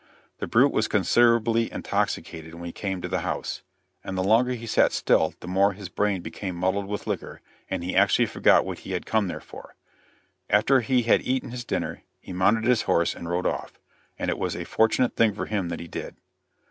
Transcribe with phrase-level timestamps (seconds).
[0.39, 3.61] The brute was considerably intoxicated when he came to the house,
[4.03, 7.39] and the longer he sat still the more his brain became muddled with liquor,
[7.69, 9.75] and he actually forgot what he had come there for.
[10.49, 13.73] After he had eaten his dinner, he mounted his horse and rode off,
[14.17, 16.15] and it was a fortunate thing for him that he did.